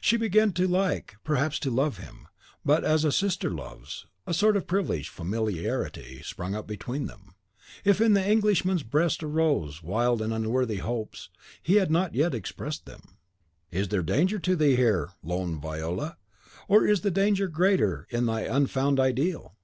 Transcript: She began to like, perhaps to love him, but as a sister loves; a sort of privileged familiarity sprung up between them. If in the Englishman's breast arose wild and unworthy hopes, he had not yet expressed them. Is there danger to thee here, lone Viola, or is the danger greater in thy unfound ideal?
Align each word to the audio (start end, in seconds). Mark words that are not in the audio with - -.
She 0.00 0.16
began 0.16 0.50
to 0.54 0.66
like, 0.66 1.18
perhaps 1.22 1.60
to 1.60 1.70
love 1.70 1.98
him, 1.98 2.26
but 2.64 2.82
as 2.82 3.04
a 3.04 3.12
sister 3.12 3.48
loves; 3.48 4.06
a 4.26 4.34
sort 4.34 4.56
of 4.56 4.66
privileged 4.66 5.08
familiarity 5.10 6.20
sprung 6.24 6.56
up 6.56 6.66
between 6.66 7.06
them. 7.06 7.36
If 7.84 8.00
in 8.00 8.14
the 8.14 8.28
Englishman's 8.28 8.82
breast 8.82 9.22
arose 9.22 9.80
wild 9.80 10.20
and 10.20 10.32
unworthy 10.34 10.78
hopes, 10.78 11.30
he 11.62 11.76
had 11.76 11.92
not 11.92 12.12
yet 12.12 12.34
expressed 12.34 12.86
them. 12.86 13.18
Is 13.70 13.86
there 13.86 14.02
danger 14.02 14.40
to 14.40 14.56
thee 14.56 14.74
here, 14.74 15.10
lone 15.22 15.60
Viola, 15.60 16.16
or 16.66 16.84
is 16.84 17.02
the 17.02 17.12
danger 17.12 17.46
greater 17.46 18.08
in 18.10 18.26
thy 18.26 18.40
unfound 18.40 18.98
ideal? 18.98 19.54